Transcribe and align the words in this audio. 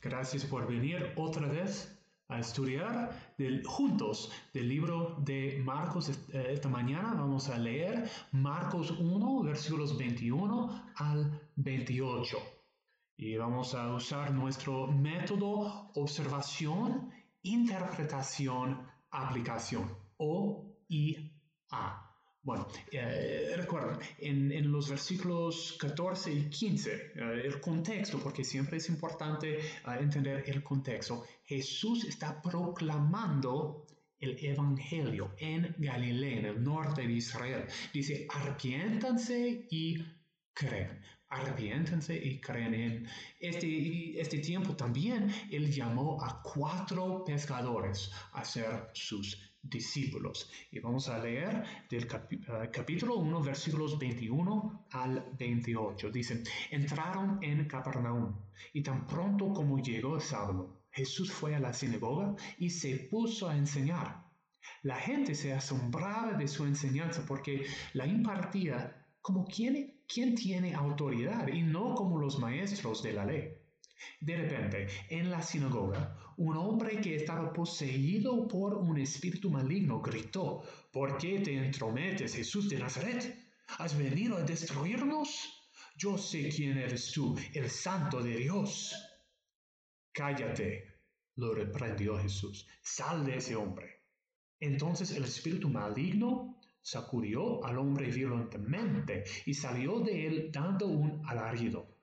Gracias 0.00 0.44
por 0.44 0.66
venir 0.66 1.12
otra 1.16 1.46
vez 1.48 1.94
a 2.28 2.38
estudiar 2.38 3.34
juntos 3.64 4.30
del 4.52 4.68
libro 4.68 5.16
de 5.20 5.60
Marcos. 5.64 6.08
Eh, 6.08 6.46
esta 6.50 6.68
mañana 6.68 7.14
vamos 7.14 7.48
a 7.48 7.58
leer 7.58 8.08
Marcos 8.32 8.90
1, 8.90 9.42
versículos 9.42 9.96
21 9.96 10.92
al 10.96 11.40
28. 11.56 12.38
Y 13.16 13.36
vamos 13.36 13.74
a 13.74 13.94
usar 13.94 14.32
nuestro 14.32 14.86
método 14.86 15.90
observación, 15.94 17.10
interpretación, 17.42 18.86
aplicación, 19.10 19.96
O 20.16 20.76
y 20.88 21.30
A. 21.70 22.03
Bueno, 22.44 22.68
eh, 22.92 23.54
recuerden, 23.56 23.98
en, 24.18 24.70
los 24.70 24.90
versículos 24.90 25.78
14 25.80 26.30
y 26.30 26.50
15, 26.50 26.92
eh, 26.92 27.42
el 27.42 27.58
contexto, 27.58 28.18
porque 28.18 28.44
siempre 28.44 28.76
es 28.76 28.90
importante 28.90 29.60
eh, 29.60 29.62
entender 29.98 30.44
el 30.46 30.62
contexto, 30.62 31.24
Jesús 31.42 32.04
está 32.04 32.42
proclamando 32.42 33.86
el 34.18 34.36
Evangelio 34.44 35.34
en 35.38 35.74
Galilea, 35.78 36.38
en 36.40 36.44
el 36.44 36.62
norte 36.62 37.06
de 37.06 37.14
Israel. 37.14 37.64
Dice, 37.94 38.26
arrepiéntanse 38.28 39.66
y 39.70 39.96
creen. 40.52 41.00
Arrepiéntanse 41.28 42.14
y 42.14 42.40
creen 42.42 42.74
en 42.74 43.08
este, 43.40 44.20
este 44.20 44.38
tiempo 44.40 44.76
también. 44.76 45.32
Él 45.50 45.72
llamó 45.72 46.22
a 46.22 46.42
cuatro 46.42 47.24
pescadores 47.24 48.10
a 48.32 48.44
ser 48.44 48.90
sus 48.92 49.53
discípulos. 49.64 50.50
Y 50.70 50.78
vamos 50.78 51.08
a 51.08 51.18
leer 51.18 51.64
del 51.88 52.04
eh, 52.04 52.70
capítulo 52.72 53.16
1, 53.16 53.42
versículos 53.42 53.98
21 53.98 54.86
al 54.90 55.32
28. 55.38 56.10
Dicen, 56.10 56.44
entraron 56.70 57.38
en 57.42 57.66
Capernaum 57.66 58.36
y 58.72 58.82
tan 58.82 59.06
pronto 59.06 59.52
como 59.52 59.78
llegó 59.78 60.16
el 60.16 60.20
sábado, 60.20 60.80
Jesús 60.90 61.32
fue 61.32 61.54
a 61.54 61.60
la 61.60 61.72
sinagoga 61.72 62.36
y 62.58 62.70
se 62.70 62.96
puso 63.10 63.48
a 63.48 63.56
enseñar. 63.56 64.24
La 64.82 64.96
gente 64.96 65.34
se 65.34 65.52
asombraba 65.52 66.34
de 66.34 66.46
su 66.46 66.64
enseñanza 66.64 67.24
porque 67.26 67.66
la 67.94 68.06
impartía 68.06 69.04
como 69.20 69.44
quien, 69.46 70.00
quien 70.06 70.34
tiene 70.34 70.74
autoridad 70.74 71.48
y 71.48 71.62
no 71.62 71.94
como 71.94 72.18
los 72.18 72.38
maestros 72.38 73.02
de 73.02 73.12
la 73.12 73.24
ley. 73.24 73.54
De 74.20 74.36
repente, 74.36 74.86
en 75.08 75.30
la 75.30 75.42
sinagoga, 75.42 76.16
un 76.36 76.56
hombre 76.56 77.00
que 77.00 77.16
estaba 77.16 77.52
poseído 77.52 78.48
por 78.48 78.74
un 78.74 78.98
espíritu 78.98 79.50
maligno 79.50 80.00
gritó, 80.00 80.62
¿por 80.92 81.16
qué 81.18 81.40
te 81.40 81.54
entrometes, 81.56 82.34
Jesús 82.34 82.68
de 82.68 82.78
Nazaret? 82.78 83.36
¿Has 83.78 83.96
venido 83.96 84.36
a 84.36 84.42
destruirnos? 84.42 85.28
Yo 85.96 86.18
sé 86.18 86.48
quién 86.48 86.78
eres 86.78 87.12
tú, 87.12 87.36
el 87.52 87.70
santo 87.70 88.22
de 88.22 88.36
Dios. 88.36 88.94
Cállate, 90.12 90.94
lo 91.36 91.54
reprendió 91.54 92.18
Jesús, 92.18 92.66
sal 92.82 93.24
de 93.24 93.36
ese 93.36 93.56
hombre. 93.56 94.02
Entonces 94.60 95.10
el 95.12 95.24
espíritu 95.24 95.68
maligno 95.68 96.60
sacudió 96.80 97.64
al 97.64 97.78
hombre 97.78 98.10
violentamente 98.10 99.24
y 99.46 99.54
salió 99.54 100.00
de 100.00 100.26
él 100.26 100.50
dando 100.52 100.86
un 100.86 101.22
alarido. 101.26 101.98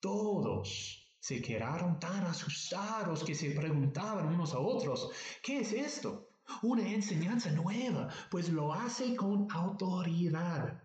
Todos 0.00 1.05
se 1.18 1.42
quedaron 1.42 1.98
tan 1.98 2.24
asustados 2.24 3.24
que 3.24 3.34
se 3.34 3.50
preguntaban 3.50 4.28
unos 4.28 4.54
a 4.54 4.58
otros, 4.58 5.10
¿qué 5.42 5.60
es 5.60 5.72
esto? 5.72 6.28
Una 6.62 6.88
enseñanza 6.88 7.50
nueva, 7.50 8.08
pues 8.30 8.48
lo 8.50 8.72
hace 8.72 9.16
con 9.16 9.48
autoridad. 9.50 10.82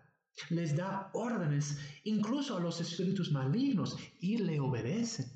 Les 0.48 0.74
da 0.74 1.10
órdenes 1.12 1.78
incluso 2.04 2.56
a 2.56 2.60
los 2.60 2.80
espíritus 2.80 3.30
malignos 3.30 3.96
y 4.20 4.38
le 4.38 4.58
obedecen. 4.60 5.26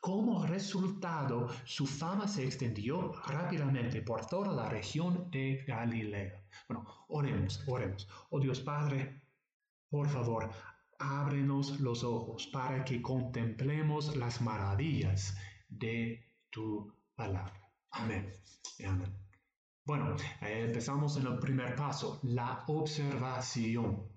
Como 0.00 0.46
resultado, 0.46 1.48
su 1.64 1.86
fama 1.86 2.28
se 2.28 2.44
extendió 2.44 3.12
rápidamente 3.26 4.00
por 4.02 4.24
toda 4.26 4.52
la 4.52 4.68
región 4.68 5.30
de 5.30 5.64
Galilea. 5.66 6.42
Bueno, 6.68 6.86
oremos, 7.08 7.62
oremos. 7.66 8.08
Oh 8.30 8.40
Dios 8.40 8.60
Padre, 8.60 9.20
por 9.90 10.08
favor, 10.08 10.50
ábrenos 10.98 11.80
los 11.80 12.04
ojos 12.04 12.46
para 12.48 12.84
que 12.84 13.02
contemplemos 13.02 14.16
las 14.16 14.40
maravillas 14.40 15.36
de 15.68 16.24
tu 16.50 16.92
palabra. 17.14 17.70
Amén. 17.90 18.32
Bueno, 19.84 20.16
eh, 20.42 20.64
empezamos 20.66 21.16
en 21.16 21.26
el 21.26 21.38
primer 21.38 21.76
paso, 21.76 22.20
la 22.24 22.64
observación. 22.66 24.08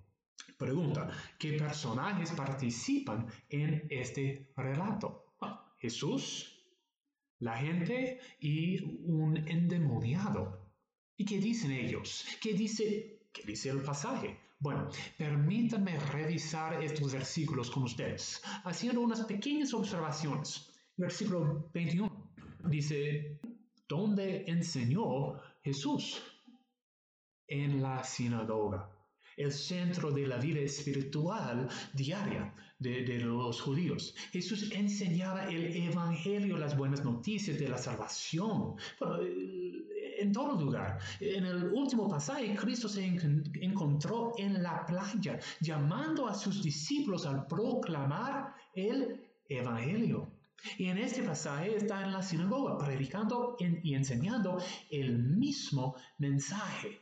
Pregunta, 0.58 1.08
¿qué 1.38 1.52
personajes 1.52 2.32
participan 2.32 3.26
en 3.48 3.86
este 3.88 4.52
relato? 4.56 5.34
Ah, 5.40 5.74
Jesús, 5.78 6.60
la 7.38 7.56
gente 7.56 8.18
y 8.40 8.82
un 9.04 9.36
endemoniado. 9.36 10.72
¿Y 11.16 11.24
qué 11.24 11.38
dicen 11.38 11.70
ellos? 11.70 12.26
¿Qué 12.40 12.52
dice, 12.54 13.28
qué 13.32 13.42
dice 13.44 13.70
el 13.70 13.80
pasaje? 13.82 14.38
Bueno, 14.62 14.90
permítanme 15.16 15.98
revisar 16.12 16.82
estos 16.84 17.14
versículos 17.14 17.70
con 17.70 17.84
ustedes, 17.84 18.42
haciendo 18.64 19.00
unas 19.00 19.24
pequeñas 19.24 19.72
observaciones. 19.72 20.70
Versículo 20.98 21.70
21 21.72 22.34
dice, 22.68 23.40
¿dónde 23.88 24.44
enseñó 24.46 25.40
Jesús? 25.62 26.22
En 27.48 27.80
la 27.80 28.04
sinagoga, 28.04 28.94
el 29.38 29.50
centro 29.50 30.12
de 30.12 30.26
la 30.26 30.36
vida 30.36 30.60
espiritual 30.60 31.66
diaria 31.94 32.54
de, 32.78 33.02
de, 33.02 33.18
los 33.20 33.62
judíos. 33.62 34.14
Jesús 34.30 34.70
enseñaba 34.72 35.48
el 35.48 35.74
Evangelio, 35.88 36.58
las 36.58 36.76
buenas 36.76 37.02
noticias 37.02 37.58
de 37.58 37.66
la 37.66 37.78
salvación. 37.78 38.76
En 40.20 40.32
todo 40.32 40.60
lugar. 40.60 40.98
En 41.18 41.46
el 41.46 41.72
último 41.72 42.06
pasaje, 42.06 42.54
Cristo 42.54 42.88
se 42.88 43.04
encontró 43.62 44.34
en 44.36 44.62
la 44.62 44.84
playa, 44.84 45.38
llamando 45.60 46.28
a 46.28 46.34
sus 46.34 46.62
discípulos 46.62 47.24
al 47.24 47.46
proclamar 47.46 48.54
el 48.74 49.18
Evangelio. 49.48 50.30
Y 50.76 50.88
en 50.88 50.98
este 50.98 51.22
pasaje 51.22 51.76
está 51.76 52.04
en 52.04 52.12
la 52.12 52.22
sinagoga, 52.22 52.76
predicando 52.76 53.56
y 53.58 53.94
enseñando 53.94 54.58
el 54.90 55.18
mismo 55.18 55.96
mensaje. 56.18 57.00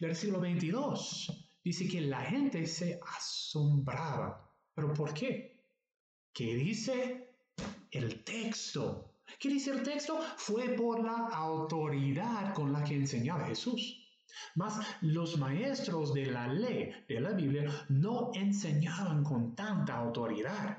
Versículo 0.00 0.38
22 0.38 1.48
dice 1.64 1.88
que 1.88 2.00
la 2.00 2.20
gente 2.20 2.64
se 2.66 3.00
asombraba. 3.16 4.48
¿Pero 4.74 4.94
por 4.94 5.12
qué? 5.12 5.64
¿Qué 6.32 6.54
dice 6.54 7.28
el 7.90 8.22
texto? 8.22 9.11
¿Qué 9.38 9.48
dice 9.48 9.70
el 9.70 9.82
texto? 9.82 10.18
Fue 10.36 10.70
por 10.70 11.02
la 11.04 11.28
autoridad 11.28 12.54
con 12.54 12.72
la 12.72 12.84
que 12.84 12.94
enseñaba 12.94 13.46
Jesús. 13.46 13.98
Mas 14.54 14.80
los 15.02 15.38
maestros 15.38 16.14
de 16.14 16.26
la 16.26 16.48
ley 16.48 16.90
de 17.08 17.20
la 17.20 17.32
Biblia 17.32 17.70
no 17.88 18.30
enseñaban 18.34 19.22
con 19.24 19.54
tanta 19.54 19.96
autoridad. 19.96 20.78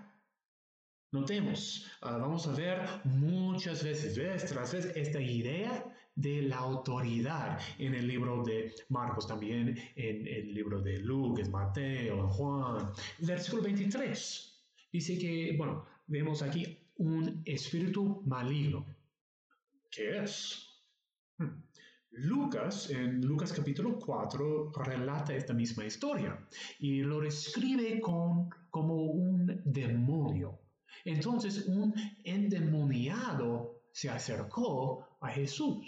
Notemos, 1.12 1.86
ah, 2.02 2.18
vamos 2.18 2.48
a 2.48 2.54
ver 2.54 2.82
muchas 3.04 3.84
veces, 3.84 4.18
vez 4.18 4.46
tras 4.46 4.74
vez, 4.74 4.86
esta 4.96 5.22
idea 5.22 5.86
de 6.16 6.42
la 6.44 6.58
autoridad 6.58 7.60
en 7.78 7.94
el 7.94 8.08
libro 8.08 8.44
de 8.44 8.74
Marcos, 8.90 9.28
también 9.28 9.78
en 9.96 10.28
el 10.28 10.54
libro 10.54 10.82
de 10.82 10.98
Lucas, 11.00 11.50
Mateo, 11.50 12.28
Juan. 12.30 12.92
Versículo 13.20 13.64
23 13.64 14.54
dice 14.92 15.18
que, 15.18 15.56
bueno, 15.58 15.86
vemos 16.08 16.42
aquí 16.42 16.83
un 17.04 17.42
espíritu 17.46 18.22
maligno. 18.26 18.86
¿Qué 19.92 20.24
es? 20.24 20.68
Hmm. 21.38 21.62
Lucas, 22.12 22.90
en 22.92 23.26
Lucas 23.26 23.52
capítulo 23.52 24.00
4, 24.00 24.72
relata 24.72 25.36
esta 25.36 25.54
misma 25.54 25.84
historia 25.84 26.48
y 26.80 27.02
lo 27.02 27.20
describe 27.20 28.00
con, 28.00 28.50
como 28.70 28.96
un 29.04 29.62
demonio. 29.66 30.60
Entonces 31.04 31.66
un 31.66 31.94
endemoniado 32.24 33.82
se 33.92 34.10
acercó 34.10 35.18
a 35.20 35.28
Jesús. 35.30 35.86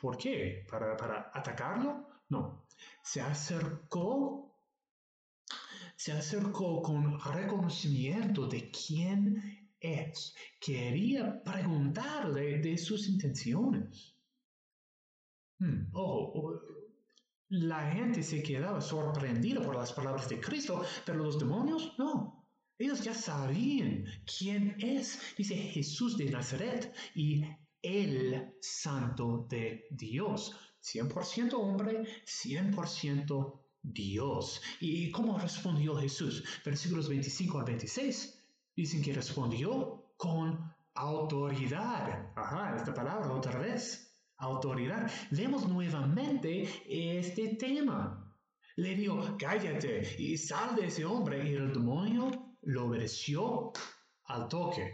¿Por 0.00 0.16
qué? 0.16 0.64
¿Para, 0.70 0.96
para 0.96 1.30
atacarlo? 1.34 2.08
No. 2.30 2.66
Se 3.02 3.20
acercó, 3.20 4.56
se 5.96 6.12
acercó 6.12 6.80
con 6.80 7.20
reconocimiento 7.20 8.46
de 8.46 8.70
quién 8.70 9.63
quería 10.60 11.42
preguntarle 11.42 12.58
de 12.58 12.78
sus 12.78 13.08
intenciones. 13.08 14.14
Hmm, 15.58 15.90
ojo, 15.92 16.60
la 17.50 17.92
gente 17.92 18.22
se 18.22 18.42
quedaba 18.42 18.80
sorprendida 18.80 19.60
por 19.60 19.76
las 19.76 19.92
palabras 19.92 20.28
de 20.28 20.40
Cristo, 20.40 20.82
pero 21.04 21.18
los 21.18 21.38
demonios 21.38 21.92
no. 21.98 22.48
Ellos 22.78 23.04
ya 23.04 23.14
sabían 23.14 24.04
quién 24.26 24.76
es, 24.80 25.20
dice 25.36 25.54
Jesús 25.54 26.16
de 26.16 26.30
Nazaret 26.30 26.92
y 27.14 27.44
el 27.82 28.54
santo 28.60 29.46
de 29.48 29.86
Dios. 29.90 30.56
100% 30.82 31.54
hombre, 31.54 32.04
100% 32.26 33.60
Dios. 33.82 34.60
¿Y 34.80 35.10
cómo 35.10 35.38
respondió 35.38 35.94
Jesús? 35.96 36.42
Versículos 36.64 37.08
25 37.08 37.58
al 37.58 37.64
26 37.66 38.43
Dicen 38.76 39.02
que 39.02 39.12
respondió 39.12 40.14
con 40.16 40.74
autoridad. 40.94 42.32
Ajá, 42.34 42.76
esta 42.76 42.92
palabra 42.92 43.32
otra 43.32 43.58
vez. 43.58 44.12
Autoridad. 44.36 45.10
Vemos 45.30 45.68
nuevamente 45.68 46.68
este 46.88 47.56
tema. 47.56 48.20
Le 48.76 48.96
dijo, 48.96 49.36
cállate 49.38 50.16
y 50.18 50.36
sal 50.36 50.74
de 50.74 50.86
ese 50.86 51.04
hombre. 51.04 51.48
Y 51.48 51.54
el 51.54 51.72
demonio 51.72 52.56
lo 52.62 52.86
obedeció 52.86 53.72
al 54.24 54.48
toque. 54.48 54.92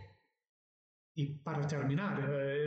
Y 1.15 1.39
para 1.39 1.67
terminar 1.67 2.29
eh, 2.31 2.65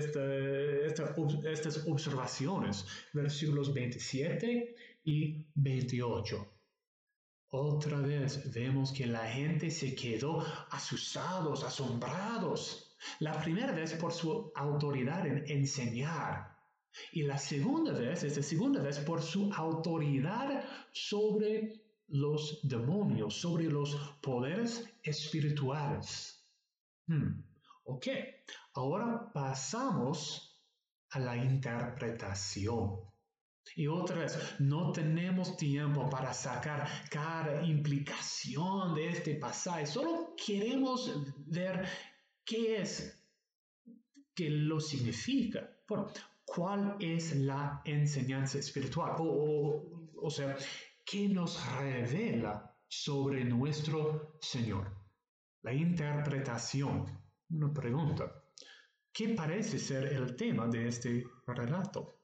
estas 1.46 1.88
observaciones, 1.88 2.86
versículos 3.14 3.74
27 3.74 4.76
y 5.06 5.48
28. 5.56 6.53
Otra 7.56 8.00
vez 8.00 8.52
vemos 8.52 8.92
que 8.92 9.06
la 9.06 9.28
gente 9.28 9.70
se 9.70 9.94
quedó 9.94 10.44
asustados, 10.72 11.64
asombrados. 11.64 12.98
La 13.20 13.40
primera 13.44 13.72
vez 13.72 13.94
por 13.94 14.12
su 14.12 14.52
autoridad 14.56 15.28
en 15.28 15.44
enseñar. 15.48 16.58
Y 17.12 17.22
la 17.22 17.38
segunda 17.38 17.92
vez, 17.92 18.24
esta 18.24 18.42
segunda 18.42 18.82
vez, 18.82 18.98
por 19.02 19.22
su 19.22 19.54
autoridad 19.54 20.66
sobre 20.94 21.80
los 22.08 22.60
demonios, 22.64 23.36
sobre 23.36 23.66
los 23.66 23.96
poderes 24.20 24.90
espirituales. 25.04 26.44
Hmm. 27.06 27.40
Ok, 27.84 28.08
ahora 28.74 29.32
pasamos 29.32 30.60
a 31.12 31.20
la 31.20 31.38
interpretación. 31.38 33.13
Y 33.76 33.88
otra 33.88 34.20
vez, 34.20 34.38
no 34.60 34.92
tenemos 34.92 35.58
tiempo 35.58 36.10
para 36.10 36.34
sacar 36.34 36.88
cada 37.10 37.64
implicación 37.64 38.94
de 38.94 39.10
este 39.10 39.36
pasaje, 39.36 39.86
solo 39.86 40.36
queremos 40.36 41.12
ver 41.48 41.88
qué 42.46 42.82
es, 42.82 43.20
qué 44.36 44.50
lo 44.50 44.80
significa. 44.80 45.70
¿Cuál 46.46 46.98
es 47.00 47.36
la 47.36 47.82
enseñanza 47.86 48.60
espiritual? 48.60 49.16
O, 49.20 50.12
o 50.22 50.30
sea, 50.30 50.56
¿qué 51.06 51.28
nos 51.30 51.60
revela 51.78 52.76
sobre 52.88 53.44
nuestro 53.44 54.38
Señor? 54.42 54.94
La 55.64 55.74
interpretación 55.74 57.24
una 57.54 57.72
pregunta. 57.72 58.44
¿Qué 59.12 59.30
parece 59.30 59.78
ser 59.78 60.06
el 60.06 60.36
tema 60.36 60.68
de 60.68 60.88
este 60.88 61.24
relato? 61.46 62.23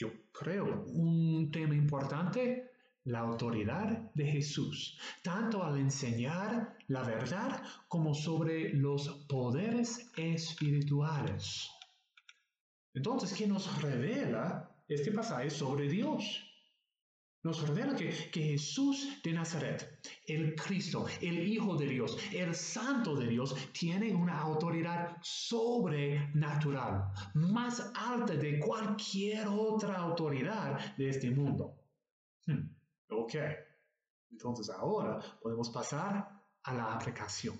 Yo 0.00 0.08
creo 0.32 0.84
un 0.86 1.50
tema 1.52 1.74
importante, 1.74 2.70
la 3.04 3.18
autoridad 3.18 4.10
de 4.14 4.24
Jesús, 4.24 4.98
tanto 5.22 5.62
al 5.62 5.76
enseñar 5.76 6.78
la 6.88 7.02
verdad 7.02 7.62
como 7.86 8.14
sobre 8.14 8.72
los 8.72 9.26
poderes 9.28 10.10
espirituales. 10.16 11.68
Entonces, 12.94 13.34
¿qué 13.36 13.46
nos 13.46 13.82
revela 13.82 14.74
este 14.88 15.12
pasaje 15.12 15.50
sobre 15.50 15.86
Dios? 15.86 16.49
Nos 17.42 17.66
revela 17.66 17.96
que, 17.96 18.12
Jesús 18.12 19.22
de 19.22 19.32
Nazaret, 19.32 19.98
el 20.26 20.54
Cristo, 20.54 21.06
el 21.22 21.48
Hijo 21.48 21.74
de 21.74 21.86
Dios, 21.86 22.18
el 22.34 22.54
Santo 22.54 23.16
de 23.16 23.28
Dios, 23.28 23.54
tiene 23.72 24.14
una 24.14 24.38
autoridad 24.38 25.16
sobrenatural, 25.22 27.10
más 27.34 27.92
alta 27.94 28.34
de 28.34 28.60
cualquier 28.60 29.48
otra 29.48 29.96
autoridad 29.96 30.94
de 30.96 31.08
este 31.08 31.30
mundo. 31.30 31.80
Hmm, 32.46 32.76
ok, 33.08 33.34
entonces 34.32 34.68
ahora 34.68 35.18
podemos 35.40 35.70
pasar 35.70 36.28
a 36.62 36.74
la 36.74 36.92
aplicación. 36.92 37.58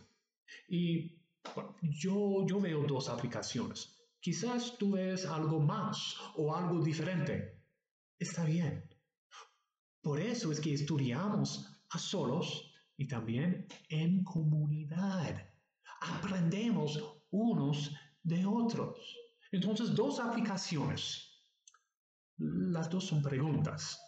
Y 0.69 1.19
yo, 1.81 2.44
yo 2.47 2.61
veo 2.61 2.83
dos 2.83 3.09
aplicaciones. 3.09 3.97
Quizás 4.21 4.76
tú 4.76 4.93
ves 4.93 5.25
algo 5.25 5.59
más 5.59 6.17
o 6.37 6.55
algo 6.55 6.83
diferente. 6.85 7.65
Está 8.19 8.44
bien. 8.44 8.85
Por 10.02 10.19
eso 10.19 10.50
es 10.50 10.61
que 10.61 10.73
estudiamos 10.73 11.67
a 11.91 11.99
solos 11.99 12.73
y 12.97 13.06
también 13.06 13.67
en 13.88 14.25
comunidad. 14.25 15.47
Aprendemos 16.00 16.99
unos 17.31 17.94
de 18.23 18.47
otros. 18.47 18.99
Entonces, 19.52 19.94
dos 19.94 20.19
aplicaciones. 20.19 21.44
Las 22.38 22.88
dos 22.88 23.05
son 23.05 23.20
preguntas. 23.23 24.00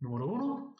Número 0.00 0.26
uno, 0.26 0.76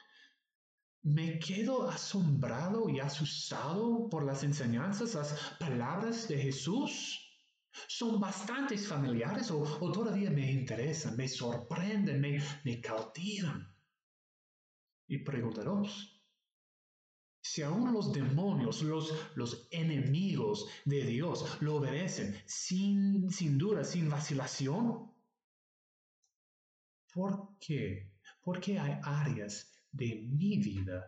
me 1.02 1.38
quedo 1.38 1.88
asombrado 1.88 2.88
y 2.88 2.98
asustado 2.98 4.08
por 4.08 4.24
las 4.24 4.42
enseñanzas, 4.42 5.14
las 5.14 5.56
palabras 5.60 6.26
de 6.26 6.38
Jesús. 6.38 7.20
Son 7.86 8.18
bastante 8.18 8.76
familiares 8.76 9.50
o, 9.52 9.62
todavía 9.92 10.30
me 10.30 10.50
interesan, 10.50 11.16
me 11.16 11.28
sorprenden, 11.28 12.20
me, 12.20 12.42
me 12.64 12.80
cautivan 12.80 13.72
y 15.12 15.18
preguntaros, 15.18 16.18
si 17.38 17.60
aún 17.60 17.92
los 17.92 18.14
demonios, 18.14 18.80
los, 18.82 19.12
los 19.34 19.68
enemigos 19.70 20.66
de 20.86 21.04
Dios, 21.04 21.60
lo 21.60 21.76
obedecen 21.76 22.34
sin, 22.46 23.30
sin 23.30 23.58
duda, 23.58 23.84
sin 23.84 24.08
vacilación, 24.08 25.12
¿por 27.12 27.58
qué? 27.60 28.14
¿Por 28.40 28.58
qué 28.58 28.78
hay 28.78 28.98
áreas 29.02 29.70
de 29.90 30.30
mi 30.32 30.56
vida 30.56 31.04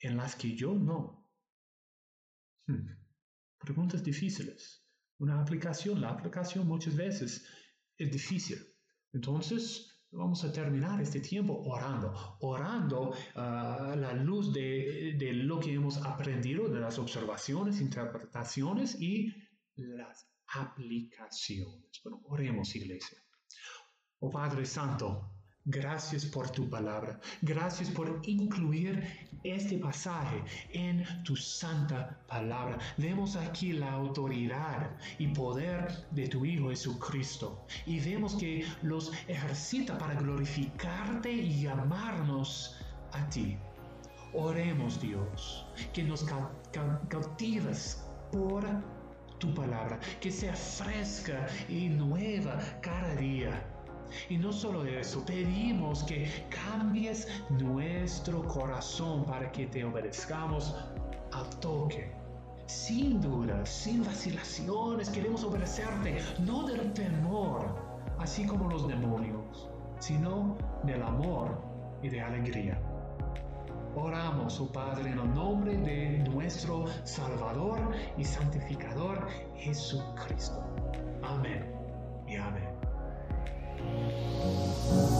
en 0.00 0.18
las 0.18 0.36
que 0.36 0.54
yo 0.54 0.74
no? 0.74 1.26
Hmm. 2.66 2.88
Preguntas 3.58 4.04
difíciles. 4.04 4.86
Una 5.16 5.40
aplicación, 5.40 5.98
la 5.98 6.10
aplicación 6.10 6.68
muchas 6.68 6.94
veces 6.94 7.46
es 7.96 8.12
difícil. 8.12 8.58
Entonces, 9.14 9.93
Vamos 10.16 10.44
a 10.44 10.52
terminar 10.52 11.00
este 11.00 11.20
tiempo 11.20 11.60
orando, 11.64 12.14
orando 12.40 13.12
a 13.34 13.92
ah, 13.92 13.96
la 13.96 14.12
luz 14.12 14.52
de, 14.52 15.16
de, 15.18 15.32
lo 15.32 15.58
que 15.58 15.74
hemos 15.74 15.96
aprendido, 15.98 16.68
de 16.68 16.78
las 16.78 16.98
observaciones, 16.98 17.80
interpretaciones 17.80 19.00
y 19.00 19.34
las 19.74 20.28
aplicaciones. 20.46 22.00
Bueno, 22.04 22.20
oremos 22.26 22.76
iglesia. 22.76 23.18
Oh 24.20 24.30
Padre 24.30 24.64
Santo, 24.64 25.33
Gracias 25.66 26.26
por 26.26 26.50
tu 26.50 26.68
palabra. 26.68 27.18
Gracias 27.40 27.88
por 27.88 28.20
incluir 28.24 29.02
este 29.44 29.78
pasaje 29.78 30.42
en 30.74 31.06
tu 31.24 31.36
santa 31.36 32.20
palabra. 32.28 32.78
Vemos 32.98 33.34
aquí 33.36 33.72
la 33.72 33.92
autoridad 33.92 34.90
y 35.18 35.28
poder 35.28 36.06
de 36.10 36.28
tu 36.28 36.44
Hijo 36.44 36.68
Jesucristo. 36.68 37.64
Y 37.86 37.98
vemos 38.00 38.34
que 38.34 38.66
los 38.82 39.10
ejercita 39.26 39.96
para 39.96 40.12
glorificarte 40.20 41.32
y 41.32 41.66
amarnos 41.66 42.76
a 43.12 43.26
ti. 43.30 43.56
Oremos 44.34 45.00
Dios, 45.00 45.64
que 45.94 46.02
nos 46.02 46.26
cautives 47.08 48.04
por 48.30 48.66
tu 49.38 49.54
palabra, 49.54 49.98
que 50.20 50.30
sea 50.30 50.54
fresca 50.54 51.46
y 51.70 51.88
nueva 51.88 52.60
cada 52.82 53.14
día 53.14 53.64
y 54.28 54.36
no 54.36 54.52
solo 54.52 54.84
eso, 54.84 55.24
pedimos 55.24 56.02
que 56.04 56.30
cambies 56.48 57.28
nuestro 57.50 58.42
corazón 58.44 59.24
para 59.24 59.50
que 59.52 59.66
te 59.66 59.84
obedezcamos 59.84 60.74
al 61.32 61.48
toque. 61.60 62.12
Sin 62.66 63.20
duda, 63.20 63.64
sin 63.66 64.04
vacilaciones, 64.04 65.10
queremos 65.10 65.44
obedecerte, 65.44 66.18
no 66.40 66.66
del 66.66 66.92
temor, 66.94 67.76
así 68.18 68.46
como 68.46 68.70
los 68.70 68.88
demonios, 68.88 69.68
sino 69.98 70.56
del 70.84 71.02
amor 71.02 71.60
y 72.02 72.08
de 72.08 72.22
alegría. 72.22 72.80
Oramos, 73.96 74.58
oh 74.60 74.72
Padre, 74.72 75.10
en 75.10 75.18
el 75.18 75.34
nombre 75.34 75.76
de 75.76 76.18
nuestro 76.30 76.86
Salvador 77.04 77.92
y 78.18 78.24
Santificador 78.24 79.28
Jesucristo. 79.56 80.64
Amén 81.22 81.64
y 82.26 82.34
amén. 82.36 82.63
Bye. 84.90 85.13